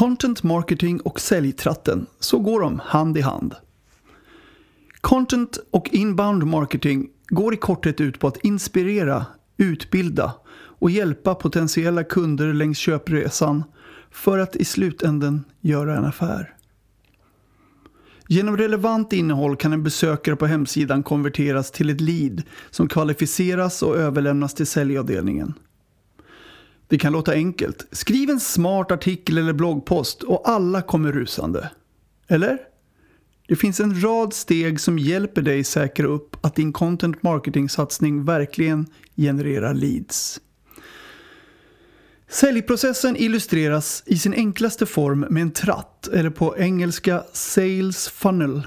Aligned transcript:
Content 0.00 0.42
marketing 0.42 1.00
och 1.00 1.20
säljtratten, 1.20 2.06
så 2.20 2.38
går 2.38 2.60
de 2.60 2.80
hand 2.84 3.18
i 3.18 3.20
hand. 3.20 3.54
Content 5.00 5.58
och 5.70 5.88
inbound 5.92 6.46
marketing 6.46 7.08
går 7.28 7.54
i 7.54 7.56
korthet 7.56 8.00
ut 8.00 8.18
på 8.18 8.28
att 8.28 8.44
inspirera, 8.44 9.26
utbilda 9.56 10.34
och 10.52 10.90
hjälpa 10.90 11.34
potentiella 11.34 12.04
kunder 12.04 12.52
längs 12.52 12.78
köpresan 12.78 13.64
för 14.10 14.38
att 14.38 14.56
i 14.56 14.64
slutänden 14.64 15.44
göra 15.60 15.96
en 15.96 16.04
affär. 16.04 16.54
Genom 18.28 18.56
relevant 18.56 19.12
innehåll 19.12 19.56
kan 19.56 19.72
en 19.72 19.82
besökare 19.82 20.36
på 20.36 20.46
hemsidan 20.46 21.02
konverteras 21.02 21.70
till 21.70 21.90
ett 21.90 22.00
lead 22.00 22.42
som 22.70 22.88
kvalificeras 22.88 23.82
och 23.82 23.96
överlämnas 23.96 24.54
till 24.54 24.66
säljavdelningen. 24.66 25.54
Det 26.90 26.98
kan 26.98 27.12
låta 27.12 27.32
enkelt. 27.32 27.86
Skriv 27.92 28.30
en 28.30 28.40
smart 28.40 28.90
artikel 28.90 29.38
eller 29.38 29.52
bloggpost 29.52 30.22
och 30.22 30.48
alla 30.48 30.82
kommer 30.82 31.12
rusande. 31.12 31.70
Eller? 32.28 32.58
Det 33.48 33.56
finns 33.56 33.80
en 33.80 34.02
rad 34.02 34.32
steg 34.32 34.80
som 34.80 34.98
hjälper 34.98 35.42
dig 35.42 35.64
säkra 35.64 36.06
upp 36.06 36.36
att 36.46 36.54
din 36.54 36.72
content 36.72 37.22
marketing-satsning 37.22 38.24
verkligen 38.24 38.86
genererar 39.16 39.74
leads. 39.74 40.40
Säljprocessen 42.28 43.16
illustreras 43.16 44.02
i 44.06 44.18
sin 44.18 44.34
enklaste 44.34 44.86
form 44.86 45.20
med 45.20 45.42
en 45.42 45.52
tratt, 45.52 46.08
eller 46.12 46.30
på 46.30 46.58
engelska 46.58 47.24
sales 47.32 48.08
funnel. 48.08 48.62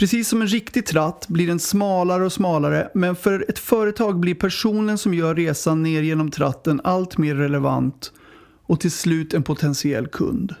Precis 0.00 0.28
som 0.28 0.42
en 0.42 0.48
riktig 0.48 0.86
tratt 0.86 1.28
blir 1.28 1.46
den 1.46 1.60
smalare 1.60 2.24
och 2.24 2.32
smalare 2.32 2.90
men 2.94 3.16
för 3.16 3.44
ett 3.48 3.58
företag 3.58 4.20
blir 4.20 4.34
personen 4.34 4.98
som 4.98 5.14
gör 5.14 5.34
resan 5.34 5.82
ner 5.82 6.02
genom 6.02 6.30
tratten 6.30 6.80
allt 6.84 7.18
mer 7.18 7.34
relevant 7.34 8.12
och 8.62 8.80
till 8.80 8.90
slut 8.90 9.34
en 9.34 9.42
potentiell 9.42 10.06
kund. 10.06 10.54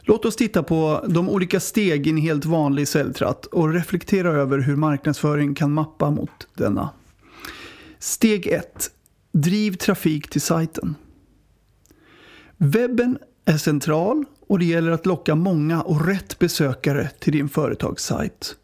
Låt 0.00 0.24
oss 0.24 0.36
titta 0.36 0.62
på 0.62 1.04
de 1.08 1.28
olika 1.28 1.60
steg 1.60 2.06
i 2.06 2.10
en 2.10 2.16
helt 2.16 2.44
vanlig 2.44 2.88
säljtratt 2.88 3.46
och 3.46 3.72
reflektera 3.72 4.28
över 4.28 4.58
hur 4.58 4.76
marknadsföring 4.76 5.54
kan 5.54 5.72
mappa 5.72 6.10
mot 6.10 6.48
denna. 6.54 6.90
Steg 7.98 8.46
1. 8.46 8.90
Driv 9.32 9.72
trafik 9.72 10.30
till 10.30 10.40
sajten. 10.40 10.94
Webben 12.56 13.18
är 13.44 13.56
central 13.56 14.24
och 14.48 14.58
det 14.58 14.64
gäller 14.64 14.90
att 14.90 15.06
locka 15.06 15.34
många 15.34 15.82
och 15.82 16.06
rätt 16.06 16.38
besökare 16.38 17.10
till 17.18 17.32
din 17.32 17.48
företagssajt. 17.48 18.56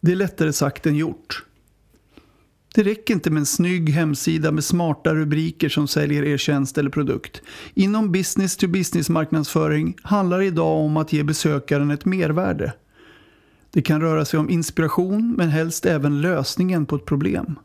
Det 0.00 0.12
är 0.12 0.16
lättare 0.16 0.52
sagt 0.52 0.86
än 0.86 0.96
gjort. 0.96 1.44
Det 2.74 2.82
räcker 2.82 3.14
inte 3.14 3.30
med 3.30 3.40
en 3.40 3.46
snygg 3.46 3.90
hemsida 3.90 4.52
med 4.52 4.64
smarta 4.64 5.14
rubriker 5.14 5.68
som 5.68 5.88
säljer 5.88 6.24
er 6.24 6.36
tjänst 6.36 6.78
eller 6.78 6.90
produkt. 6.90 7.42
Inom 7.74 8.12
business 8.12 8.56
to 8.56 8.68
business 8.68 9.08
marknadsföring 9.08 9.96
handlar 10.02 10.38
det 10.38 10.44
idag 10.44 10.76
om 10.76 10.96
att 10.96 11.12
ge 11.12 11.22
besökaren 11.22 11.90
ett 11.90 12.04
mervärde. 12.04 12.72
Det 13.70 13.82
kan 13.82 14.00
röra 14.00 14.24
sig 14.24 14.40
om 14.40 14.50
inspiration 14.50 15.34
men 15.36 15.48
helst 15.48 15.86
även 15.86 16.20
lösningen 16.20 16.86
på 16.86 16.96
ett 16.96 17.04
problem. 17.04 17.58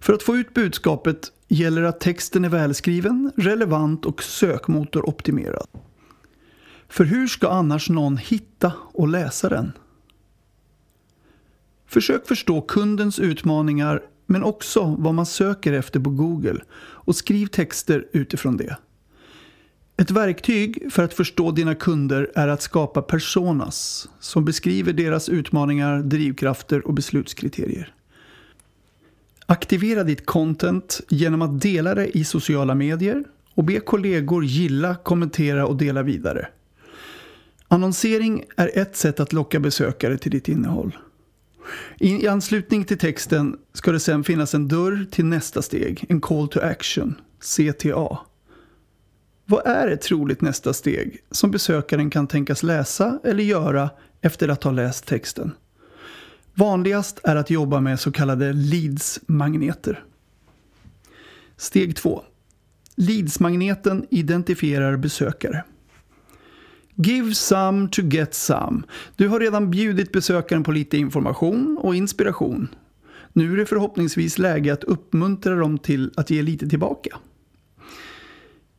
För 0.00 0.12
att 0.12 0.22
få 0.22 0.36
ut 0.36 0.54
budskapet 0.54 1.32
gäller 1.48 1.82
att 1.82 2.00
texten 2.00 2.44
är 2.44 2.48
välskriven, 2.48 3.32
relevant 3.36 4.06
och 4.06 4.22
sökmotoroptimerad. 4.22 5.68
För 6.88 7.04
hur 7.04 7.26
ska 7.26 7.48
annars 7.48 7.90
någon 7.90 8.16
hitta 8.16 8.72
och 8.92 9.08
läsa 9.08 9.48
den? 9.48 9.72
Försök 11.86 12.26
förstå 12.26 12.60
kundens 12.60 13.18
utmaningar 13.18 14.02
men 14.26 14.42
också 14.42 14.96
vad 14.98 15.14
man 15.14 15.26
söker 15.26 15.72
efter 15.72 16.00
på 16.00 16.10
Google 16.10 16.60
och 16.78 17.16
skriv 17.16 17.46
texter 17.46 18.06
utifrån 18.12 18.56
det. 18.56 18.76
Ett 19.96 20.10
verktyg 20.10 20.92
för 20.92 21.02
att 21.02 21.14
förstå 21.14 21.50
dina 21.50 21.74
kunder 21.74 22.32
är 22.34 22.48
att 22.48 22.62
skapa 22.62 23.02
personas 23.02 24.08
som 24.20 24.44
beskriver 24.44 24.92
deras 24.92 25.28
utmaningar, 25.28 26.02
drivkrafter 26.02 26.86
och 26.86 26.94
beslutskriterier. 26.94 27.94
Aktivera 29.46 30.04
ditt 30.04 30.26
content 30.26 31.00
genom 31.08 31.42
att 31.42 31.60
dela 31.60 31.94
det 31.94 32.18
i 32.18 32.24
sociala 32.24 32.74
medier 32.74 33.24
och 33.54 33.64
be 33.64 33.80
kollegor 33.80 34.44
gilla, 34.44 34.94
kommentera 34.94 35.66
och 35.66 35.76
dela 35.76 36.02
vidare. 36.02 36.48
Annonsering 37.68 38.44
är 38.56 38.70
ett 38.74 38.96
sätt 38.96 39.20
att 39.20 39.32
locka 39.32 39.60
besökare 39.60 40.18
till 40.18 40.30
ditt 40.30 40.48
innehåll. 40.48 40.96
I 41.98 42.28
anslutning 42.28 42.84
till 42.84 42.98
texten 42.98 43.56
ska 43.72 43.92
det 43.92 44.00
sedan 44.00 44.24
finnas 44.24 44.54
en 44.54 44.68
dörr 44.68 45.06
till 45.10 45.24
nästa 45.24 45.62
steg, 45.62 46.04
en 46.08 46.20
call 46.20 46.48
to 46.48 46.60
action, 46.60 47.14
CTA. 47.40 48.18
Vad 49.44 49.66
är 49.66 49.88
ett 49.88 50.00
troligt 50.00 50.40
nästa 50.40 50.72
steg 50.72 51.18
som 51.30 51.50
besökaren 51.50 52.10
kan 52.10 52.26
tänkas 52.26 52.62
läsa 52.62 53.18
eller 53.24 53.44
göra 53.44 53.90
efter 54.20 54.48
att 54.48 54.64
ha 54.64 54.70
läst 54.70 55.06
texten? 55.06 55.52
Vanligast 56.58 57.20
är 57.24 57.36
att 57.36 57.50
jobba 57.50 57.80
med 57.80 58.00
så 58.00 58.12
kallade 58.12 58.52
leads-magneter. 58.52 60.04
Steg 61.56 61.96
2. 61.96 62.22
Leads-magneten 62.96 64.06
identifierar 64.10 64.96
besökare. 64.96 65.64
Give 66.94 67.34
some 67.34 67.88
to 67.88 68.02
get 68.02 68.34
some. 68.34 68.82
Du 69.16 69.28
har 69.28 69.40
redan 69.40 69.70
bjudit 69.70 70.12
besökaren 70.12 70.64
på 70.64 70.72
lite 70.72 70.96
information 70.98 71.78
och 71.82 71.94
inspiration. 71.94 72.68
Nu 73.32 73.52
är 73.52 73.56
det 73.56 73.66
förhoppningsvis 73.66 74.38
läge 74.38 74.72
att 74.72 74.84
uppmuntra 74.84 75.54
dem 75.54 75.78
till 75.78 76.12
att 76.16 76.30
ge 76.30 76.42
lite 76.42 76.68
tillbaka. 76.68 77.18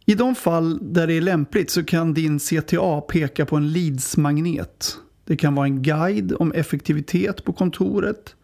I 0.05 0.15
de 0.15 0.35
fall 0.35 0.93
där 0.93 1.07
det 1.07 1.13
är 1.13 1.21
lämpligt 1.21 1.69
så 1.69 1.83
kan 1.83 2.13
din 2.13 2.39
CTA 2.39 3.01
peka 3.01 3.45
på 3.45 3.55
en 3.55 3.71
leads-magnet 3.71 4.97
det 5.27 5.37
kan 5.37 5.55
vara 5.55 5.67
en 5.67 5.81
guide 5.81 6.33
om 6.39 6.51
effektivitet 6.51 7.43
på 7.43 7.53
kontoret 7.53 8.35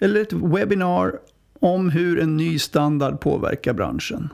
eller 0.00 0.20
ett 0.20 0.32
webbinar 0.32 1.12
om 1.60 1.90
hur 1.90 2.20
en 2.20 2.36
ny 2.36 2.58
standard 2.58 3.20
påverkar 3.20 3.72
branschen. 3.72 4.28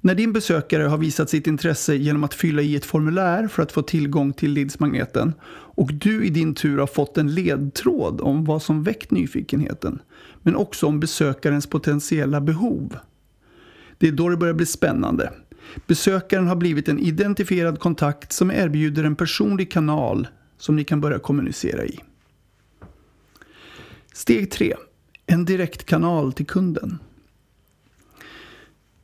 När 0.00 0.14
din 0.14 0.32
besökare 0.32 0.82
har 0.82 0.98
visat 0.98 1.30
sitt 1.30 1.46
intresse 1.46 1.94
genom 1.94 2.24
att 2.24 2.34
fylla 2.34 2.62
i 2.62 2.76
ett 2.76 2.84
formulär 2.84 3.48
för 3.48 3.62
att 3.62 3.72
få 3.72 3.82
tillgång 3.82 4.32
till 4.32 4.52
leadsmagneten 4.52 5.32
och 5.74 5.94
du 5.94 6.24
i 6.24 6.30
din 6.30 6.54
tur 6.54 6.78
har 6.78 6.86
fått 6.86 7.18
en 7.18 7.34
ledtråd 7.34 8.20
om 8.20 8.44
vad 8.44 8.62
som 8.62 8.82
väckt 8.82 9.10
nyfikenheten 9.10 9.98
men 10.42 10.56
också 10.56 10.86
om 10.86 11.00
besökarens 11.00 11.66
potentiella 11.66 12.40
behov. 12.40 12.96
Det 13.98 14.08
är 14.08 14.12
då 14.12 14.28
det 14.28 14.36
börjar 14.36 14.54
bli 14.54 14.66
spännande. 14.66 15.32
Besökaren 15.86 16.46
har 16.46 16.56
blivit 16.56 16.88
en 16.88 16.98
identifierad 16.98 17.80
kontakt 17.80 18.32
som 18.32 18.50
erbjuder 18.50 19.04
en 19.04 19.16
personlig 19.16 19.72
kanal 19.72 20.28
som 20.62 20.76
ni 20.76 20.84
kan 20.84 21.00
börja 21.00 21.18
kommunicera 21.18 21.84
i. 21.84 22.00
Steg 24.12 24.50
3. 24.50 24.74
En 25.26 25.44
direktkanal 25.44 26.32
till 26.32 26.46
kunden. 26.46 26.98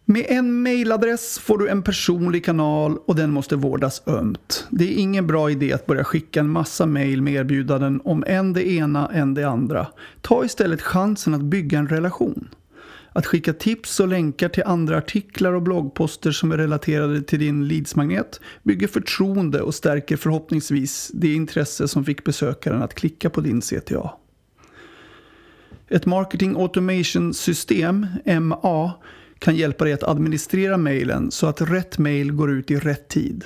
Med 0.04 0.26
en 0.28 0.62
mailadress 0.62 1.38
får 1.38 1.58
du 1.58 1.68
en 1.68 1.82
personlig 1.82 2.44
kanal 2.44 2.98
och 3.06 3.16
den 3.16 3.30
måste 3.30 3.56
vårdas 3.56 4.02
ömt. 4.06 4.66
Det 4.70 4.84
är 4.84 4.98
ingen 4.98 5.26
bra 5.26 5.50
idé 5.50 5.72
att 5.72 5.86
börja 5.86 6.04
skicka 6.04 6.40
en 6.40 6.50
massa 6.50 6.86
mail 6.86 7.22
med 7.22 7.34
erbjudanden 7.34 8.00
om 8.04 8.24
en 8.26 8.52
det 8.52 8.68
ena, 8.68 9.08
en 9.08 9.34
det 9.34 9.44
andra. 9.44 9.86
Ta 10.20 10.44
istället 10.44 10.82
chansen 10.82 11.34
att 11.34 11.42
bygga 11.42 11.78
en 11.78 11.88
relation. 11.88 12.48
Att 13.18 13.26
skicka 13.26 13.52
tips 13.52 14.00
och 14.00 14.08
länkar 14.08 14.48
till 14.48 14.62
andra 14.66 14.98
artiklar 14.98 15.52
och 15.52 15.62
bloggposter 15.62 16.30
som 16.30 16.52
är 16.52 16.56
relaterade 16.56 17.22
till 17.22 17.38
din 17.38 17.68
leadsmagnet 17.68 18.40
bygger 18.62 18.86
förtroende 18.86 19.62
och 19.62 19.74
stärker 19.74 20.16
förhoppningsvis 20.16 21.10
det 21.14 21.34
intresse 21.34 21.88
som 21.88 22.04
fick 22.04 22.24
besökaren 22.24 22.82
att 22.82 22.94
klicka 22.94 23.30
på 23.30 23.40
din 23.40 23.60
CTA. 23.60 24.10
Ett 25.88 26.06
Marketing 26.06 26.56
Automation 26.56 27.34
System, 27.34 28.06
MA, 28.40 28.92
kan 29.38 29.56
hjälpa 29.56 29.84
dig 29.84 29.92
att 29.92 30.02
administrera 30.02 30.76
mejlen 30.76 31.30
så 31.30 31.46
att 31.46 31.60
rätt 31.60 31.98
mejl 31.98 32.32
går 32.32 32.50
ut 32.50 32.70
i 32.70 32.76
rätt 32.76 33.08
tid. 33.08 33.44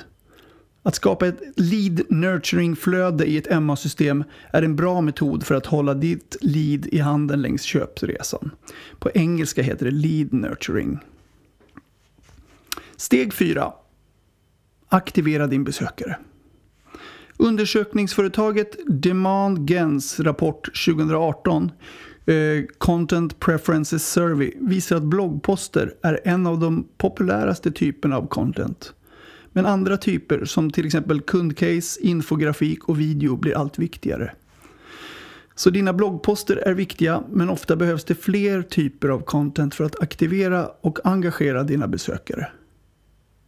Att 0.82 0.94
skapa 0.94 1.26
ett 1.26 1.40
lead 1.56 2.00
nurturing-flöde 2.08 3.26
i 3.26 3.37
ett 3.37 3.62
MA-system 3.62 4.25
är 4.50 4.62
en 4.62 4.76
bra 4.76 5.00
metod 5.00 5.44
för 5.44 5.55
att 5.55 5.67
hålla 5.67 5.94
ditt 5.94 6.37
lead 6.40 6.87
i 6.87 6.99
handen 6.99 7.43
längs 7.43 7.62
köpresan. 7.62 8.50
På 8.99 9.11
engelska 9.14 9.62
heter 9.62 9.84
det 9.84 9.90
lead 9.90 10.32
nurturing. 10.32 10.99
Steg 12.96 13.34
4. 13.34 13.73
Aktivera 14.88 15.46
din 15.46 15.64
besökare. 15.64 16.17
Undersökningsföretaget 17.37 18.76
Demand 18.87 19.69
Gens 19.69 20.20
rapport 20.20 20.84
2018 20.87 21.70
eh, 22.26 22.34
Content 22.79 23.40
Preferences 23.40 24.12
Survey 24.12 24.52
visar 24.61 24.96
att 24.96 25.02
bloggposter 25.02 25.94
är 26.02 26.20
en 26.25 26.46
av 26.46 26.61
de 26.61 26.88
populäraste 26.99 27.70
typerna 27.70 28.17
av 28.17 28.26
content. 28.26 28.94
Men 29.52 29.66
andra 29.66 29.96
typer 29.96 30.44
som 30.44 30.70
till 30.70 30.87
exempel 30.87 31.20
kundcase, 31.20 32.00
infografik 32.00 32.88
och 32.88 33.00
video 33.00 33.37
blir 33.37 33.56
allt 33.56 33.78
viktigare. 33.78 34.32
Så 35.54 35.70
dina 35.70 35.93
bloggposter 35.93 36.56
är 36.56 36.75
viktiga 36.75 37.22
men 37.31 37.50
ofta 37.50 37.76
behövs 37.76 38.04
det 38.04 38.14
fler 38.14 38.62
typer 38.62 39.08
av 39.08 39.20
content 39.20 39.75
för 39.75 39.84
att 39.84 40.02
aktivera 40.02 40.66
och 40.81 40.99
engagera 41.04 41.62
dina 41.62 41.88
besökare. 41.88 42.49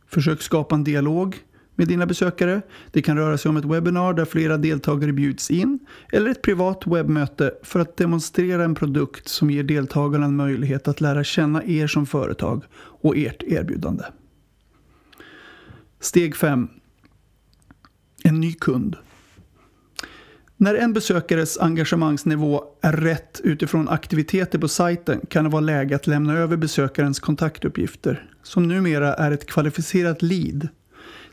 Försök 0.06 0.42
skapa 0.42 0.74
en 0.74 0.84
dialog 0.84 1.36
med 1.74 1.88
dina 1.88 2.06
besökare. 2.06 2.62
Det 2.90 3.02
kan 3.02 3.16
röra 3.16 3.38
sig 3.38 3.48
om 3.48 3.56
ett 3.56 3.64
webbinar 3.64 4.14
där 4.14 4.24
flera 4.24 4.56
deltagare 4.56 5.12
bjuds 5.12 5.50
in 5.50 5.78
eller 6.12 6.30
ett 6.30 6.42
privat 6.42 6.86
webbmöte 6.86 7.54
för 7.62 7.80
att 7.80 7.96
demonstrera 7.96 8.64
en 8.64 8.74
produkt 8.74 9.28
som 9.28 9.50
ger 9.50 9.62
deltagarna 9.62 10.26
en 10.26 10.36
möjlighet 10.36 10.88
att 10.88 11.00
lära 11.00 11.24
känna 11.24 11.64
er 11.64 11.86
som 11.86 12.06
företag 12.06 12.64
och 12.76 13.16
ert 13.16 13.42
erbjudande. 13.42 14.04
Steg 16.04 16.36
5. 16.36 16.68
En 18.24 18.40
ny 18.40 18.52
kund. 18.52 18.96
När 20.56 20.74
en 20.74 20.92
besökares 20.92 21.58
engagemangsnivå 21.58 22.64
är 22.80 22.92
rätt 22.92 23.40
utifrån 23.44 23.88
aktiviteter 23.88 24.58
på 24.58 24.68
sajten 24.68 25.20
kan 25.28 25.44
det 25.44 25.50
vara 25.50 25.60
läge 25.60 25.96
att 25.96 26.06
lämna 26.06 26.34
över 26.34 26.56
besökarens 26.56 27.20
kontaktuppgifter, 27.20 28.30
som 28.42 28.68
numera 28.68 29.14
är 29.14 29.30
ett 29.30 29.46
kvalificerat 29.46 30.22
lead, 30.22 30.68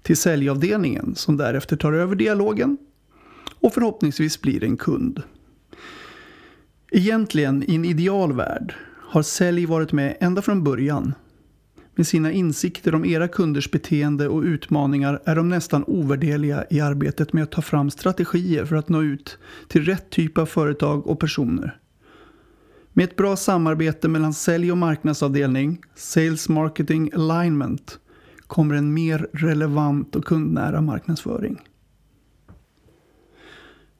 till 0.01 0.17
säljavdelningen 0.17 1.15
som 1.15 1.37
därefter 1.37 1.75
tar 1.75 1.93
över 1.93 2.15
dialogen 2.15 2.77
och 3.59 3.73
förhoppningsvis 3.73 4.41
blir 4.41 4.63
en 4.63 4.77
kund. 4.77 5.23
Egentligen, 6.91 7.63
i 7.63 7.75
en 7.75 7.85
ideal 7.85 8.33
värld, 8.33 8.73
har 8.97 9.21
sälj 9.21 9.65
varit 9.65 9.91
med 9.91 10.17
ända 10.19 10.41
från 10.41 10.63
början 10.63 11.13
med 11.95 12.07
sina 12.07 12.31
insikter 12.31 12.95
om 12.95 13.05
era 13.05 13.27
kunders 13.27 13.71
beteende 13.71 14.27
och 14.27 14.41
utmaningar 14.41 15.21
är 15.25 15.35
de 15.35 15.49
nästan 15.49 15.83
ovärderliga 15.87 16.65
i 16.69 16.79
arbetet 16.79 17.33
med 17.33 17.43
att 17.43 17.51
ta 17.51 17.61
fram 17.61 17.89
strategier 17.89 18.65
för 18.65 18.75
att 18.75 18.89
nå 18.89 19.03
ut 19.03 19.37
till 19.67 19.85
rätt 19.85 20.09
typ 20.09 20.37
av 20.37 20.45
företag 20.45 21.07
och 21.07 21.19
personer. 21.19 21.77
Med 22.93 23.03
ett 23.03 23.15
bra 23.15 23.35
samarbete 23.35 24.07
mellan 24.07 24.33
sälj 24.33 24.71
och 24.71 24.77
marknadsavdelning, 24.77 25.81
Sales 25.95 26.49
Marketing 26.49 27.11
Alignment, 27.13 27.99
kommer 28.47 28.75
en 28.75 28.93
mer 28.93 29.27
relevant 29.33 30.15
och 30.15 30.25
kundnära 30.25 30.81
marknadsföring. 30.81 31.61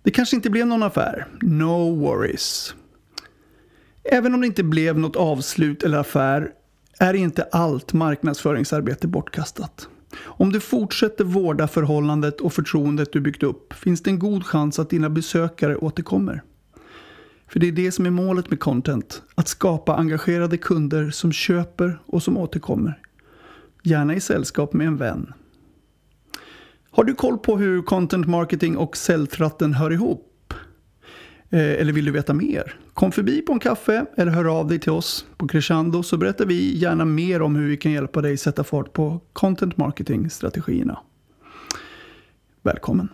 Det 0.03 0.11
kanske 0.11 0.35
inte 0.35 0.49
blev 0.49 0.67
någon 0.67 0.83
affär. 0.83 1.27
No 1.41 1.95
worries. 1.95 2.75
Även 4.03 4.33
om 4.33 4.41
det 4.41 4.47
inte 4.47 4.63
blev 4.63 4.99
något 4.99 5.15
avslut 5.15 5.83
eller 5.83 5.97
affär 5.97 6.51
är 7.01 7.13
inte 7.13 7.43
allt 7.51 7.93
marknadsföringsarbete 7.93 9.07
bortkastat. 9.07 9.87
Om 10.23 10.51
du 10.51 10.59
fortsätter 10.59 11.23
vårda 11.23 11.67
förhållandet 11.67 12.41
och 12.41 12.53
förtroendet 12.53 13.13
du 13.13 13.21
byggt 13.21 13.43
upp 13.43 13.73
finns 13.73 14.03
det 14.03 14.09
en 14.09 14.19
god 14.19 14.45
chans 14.45 14.79
att 14.79 14.89
dina 14.89 15.09
besökare 15.09 15.75
återkommer. 15.75 16.43
För 17.47 17.59
det 17.59 17.67
är 17.67 17.71
det 17.71 17.91
som 17.91 18.05
är 18.05 18.09
målet 18.09 18.49
med 18.49 18.59
content, 18.59 19.23
att 19.35 19.47
skapa 19.47 19.95
engagerade 19.95 20.57
kunder 20.57 21.09
som 21.09 21.31
köper 21.31 21.99
och 22.05 22.23
som 22.23 22.37
återkommer. 22.37 22.99
Gärna 23.83 24.15
i 24.15 24.19
sällskap 24.19 24.73
med 24.73 24.87
en 24.87 24.97
vän. 24.97 25.33
Har 26.91 27.03
du 27.03 27.13
koll 27.13 27.37
på 27.37 27.57
hur 27.57 27.81
content 27.81 28.27
marketing 28.27 28.77
och 28.77 28.97
säljtratten 28.97 29.73
hör 29.73 29.91
ihop? 29.91 30.30
Eh, 31.53 31.81
eller 31.81 31.93
vill 31.93 32.05
du 32.05 32.11
veta 32.11 32.33
mer? 32.33 32.75
Kom 32.93 33.11
förbi 33.11 33.41
på 33.41 33.53
en 33.53 33.59
kaffe 33.59 34.05
eller 34.17 34.31
hör 34.31 34.59
av 34.59 34.67
dig 34.67 34.79
till 34.79 34.91
oss 34.91 35.25
på 35.37 35.47
Crescendo 35.47 36.03
så 36.03 36.17
berättar 36.17 36.45
vi 36.45 36.77
gärna 36.77 37.05
mer 37.05 37.41
om 37.41 37.55
hur 37.55 37.67
vi 37.67 37.77
kan 37.77 37.91
hjälpa 37.91 38.21
dig 38.21 38.37
sätta 38.37 38.63
fart 38.63 38.93
på 38.93 39.19
content 39.33 39.77
marketing-strategierna. 39.77 40.99
Välkommen! 42.61 43.09